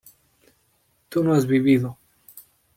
tú 1.09 1.23
no 1.23 1.35
has 1.35 1.45
vivido 1.45 1.95